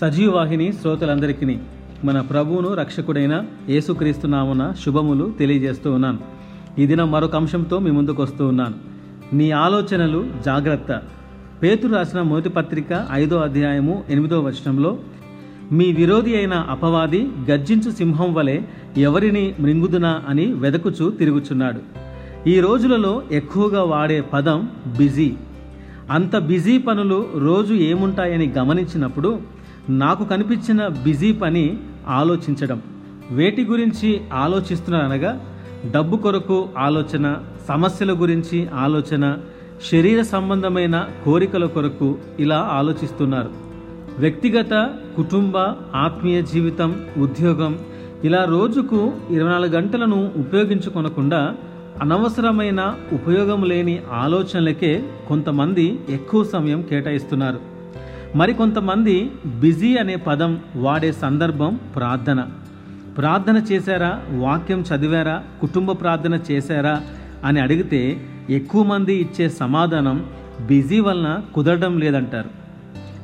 [0.00, 1.56] సజీవవాహిని శ్రోతలందరికీ
[2.04, 6.18] మన ప్రభువును రక్షకుడైన యేసుక్రీస్తు నామున శుభములు తెలియజేస్తూ ఉన్నాను.
[6.78, 8.74] ఈ దినం మరొక అంశంతో మీ ముందుకు వస్తూ ఉన్నాను.
[9.36, 11.00] నీ ఆలోచనలు జాగ్రత్త.
[11.62, 14.98] పేతురు రాసిన మొదటి పత్రిక ఐదో అధ్యాయము ఎనిమిదో వచనంలో
[15.72, 18.60] మీ విరోధి అయిన అపవాది గర్జించు సింహం వలె
[18.96, 21.80] ఎవరిని మృంగుదునా అని వెదకుచు తిరుగుచున్నాడు.
[22.48, 24.68] ఈ రోజులలో ఎక్కువగా వాడే పదం
[24.98, 25.32] బిజీ.
[26.10, 29.55] అంత బిజీ పనులు రోజు ఏముంటాయని గమనించినప్పుడు
[29.88, 31.78] నాకు కనిపించిన బిజీ పని
[32.08, 32.82] ఆలోచించడం.
[33.30, 35.40] వేటి గురించి ఆలోచిస్తున్నారనగా
[35.92, 39.38] డబ్బు కొరకు ఆలోచన సమస్యల గురించి ఆలోచన
[39.90, 43.50] శరీర సంబంధమైన కోరికల కొరకు ఇలా ఆలోచిస్తున్నారు.
[44.18, 45.56] వ్యక్తిగత కుటుంబ
[45.94, 47.78] ఆత్మీయ జీవితం ఉద్యోగం
[48.24, 51.54] ఇలా రోజుకు ఇరవై నాలుగు గంటలను ఉపయోగించుకొనకుండా
[52.02, 57.75] అనవసరమైన ఉపయోగం లేని ఆలోచనలకే కొంతమంది ఎక్కువ సమయం కేటాయిస్తున్నారు.
[58.36, 62.46] మరికొంతమంది బిజీ అనే పదం వాడే సందర్భం ప్రార్థన.
[63.16, 64.20] ప్రార్థన చేశారా?
[64.30, 65.42] వాక్యం చదివారా?
[65.60, 67.02] కుటుంబ ప్రార్థన చేశారా?
[67.44, 70.26] అని అడిగితే ఎక్కువ మంది ఇచ్చే సమాధానం
[70.66, 72.50] బిజీ వలన కుదరడం లేదంటారు.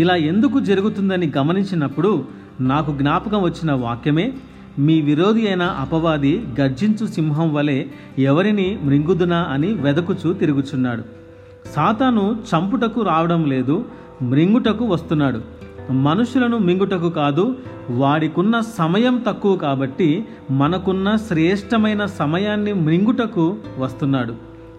[0.00, 2.24] ఇలా ఎందుకు జరుగుతుందని గమనించినప్పుడు
[2.60, 4.32] నాకు జ్ఞాపకం వచ్చిన వాక్యమే
[4.78, 7.84] మీ విరోధి అయిన అపవాది గర్జించు సింహం వలె
[8.18, 11.25] ఎవరిని మృంగుదునా అని వెదకుచూ తిరుగుచున్నాడు.
[11.74, 13.84] సాతాను చంపుటకు రావడం లేదు
[14.22, 15.40] మృంగుటకు వస్తున్నాడు.
[15.92, 17.56] మనుషులను మింగుటకు కాదు
[17.90, 24.34] వాడికున్న సమయం తక్కువ కాబట్టి మనకున్న శ్రేష్టమైన సమయాన్ని మృంగుటకు వస్తున్నాడు.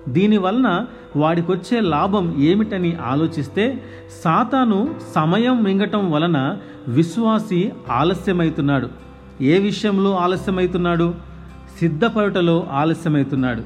[0.09, 3.83] దీనివలన వాడికొచ్చే లాభం ఏమిటని ఆలోచిస్తే
[4.23, 8.89] సాతాను సమయం మింగటం వలన విశ్వాసి ఆలస్యమవుతున్నాడు
[9.41, 11.15] ఏ విషయంలో ఆలస్యమవుతున్నాడు
[11.80, 13.63] సిద్ధపడుటలో ఆలస్యమవుతున్నాడు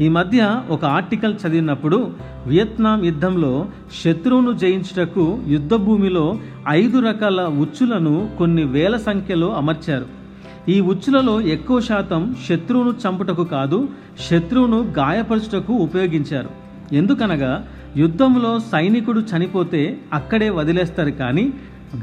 [0.00, 2.10] ఈ మధ్య ఒక ఆర్టికల్ చదివినప్పుడు
[2.46, 3.66] వియత్నాం యుద్ధంలో
[4.04, 10.06] శత్రువును జయించుటకు యుద్ధ భూమిలో ఐదు రకాల ఉచ్చులను కొన్ని వేల సంఖ్యలో అమర్చారు.
[10.68, 13.88] ఈ ఉచ్చులలో ఎక్కువ శాతం శత్రువును చంపుటకు కాదు
[14.30, 16.48] శత్రువును గాయపరచుటకు ఉపయోగించారు.
[16.92, 21.52] ఎందుకనగా యుద్ధంలో సైనికుడు చనిపోతే అక్కడే వదిలేస్తారు కానీ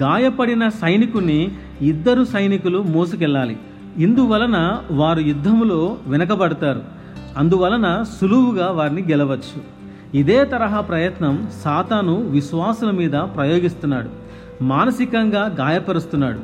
[0.01, 1.51] గాయపడిన సైనికుని
[1.81, 3.57] ఇద్దరు సైనికులు మోసుకెళ్ళాలి.
[3.97, 6.96] ఇందువలన వారు యుద్ధములో వెనకబడతారు.
[7.37, 9.77] అందువలన సులువుగా వారిని గెలవచ్చు.
[10.13, 14.09] ఇదే తరహా ప్రయత్నం సాతాను విశ్వాసుల మీద ప్రయోగిస్తున్నాడు.
[14.63, 16.39] మానసికంగా గాయపరుస్తున్నాడు.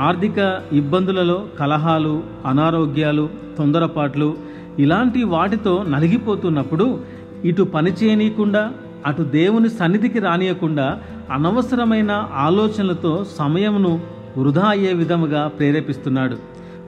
[0.00, 4.34] ఆర్థిక ఇబ్బందులలో కలహాలు అనారోగ్యాలు తొందరపాట్లు
[4.78, 7.00] ఇలాంటి వాటితో నలిగిపోతున్నప్పుడు
[7.44, 8.72] ఇటు పని చేయనీయకుండా
[9.06, 11.00] అటు దేవుని సన్నిధికి రానియకుండా
[11.32, 14.00] అనవసరమైన ఆలోచనలతో సమయమును
[14.38, 16.36] వృధా అయ్యే విధముగా ప్రేరేపిస్తున్నాడు.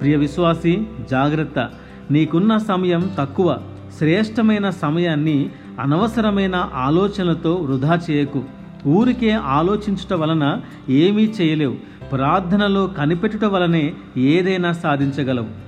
[0.01, 1.71] ప్రియ విశ్వాసి జాగ్రత్త.
[2.11, 3.59] నీకున్న సమయం తక్కువ.
[3.99, 8.43] శ్రేష్టమైన సమయాన్ని అనవసరమైన ఆలోచనలతో వృధా చేయకు.
[8.87, 11.77] ఊరికే ఆలోచించుట వలన ఏమీ చేయలేవు.
[12.13, 15.63] ప్రార్థనలో కనిపెట్టుట వలనే ఏదైనా సాధించగలవు.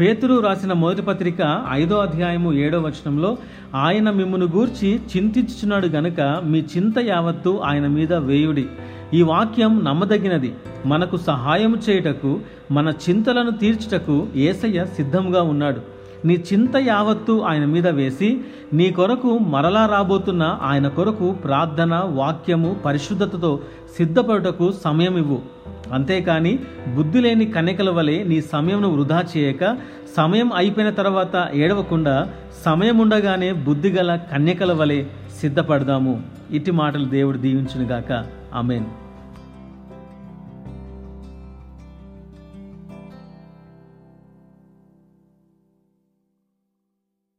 [0.00, 3.38] పేతురు రాసిన మొదటి పత్రిక ఐదో అధ్యాయము ఏడో వచనంలో
[3.74, 8.66] ఆయన మిమ్మును గూర్చి చింతించుచున్నాడు గనుక మీ చింత యావత్తు ఆయన మీద వేయుడి.
[9.14, 10.54] ఈ వాక్యం నమ్మదగినది.
[10.86, 12.40] మనకు సహాయం చేయుటకు
[12.70, 15.80] మన చింతలను తీర్చుటకు ఏసయ్య సిద్ధంగా ఉన్నాడు.
[16.24, 18.40] నీ చింత యావత్తు ఆయన మీద వేసి
[18.72, 23.60] నీ కొరకు మరలా రాబోతున్న ఆయన కొరకు ప్రార్థన వాక్యము పరిశుద్ధతతో
[23.96, 25.42] సిద్ధపడుటకు సమయం ఇవ్వు.
[25.92, 26.58] అంతేకాని
[26.96, 29.76] బుద్ధి లేని కన్యకల వలె నీ సమయంను వృధా చేయక
[30.16, 32.28] సమయం అయిపోయిన తర్వాత ఏడవకుండా
[32.64, 35.04] సమయం ఉండగానే బుద్ధిగల కన్యకల వలె
[35.40, 36.22] సిద్ధపడదాము.
[36.50, 38.35] ఇట్టి మాటలు దేవుడు దీవించునుగాక.
[38.52, 39.05] Amen.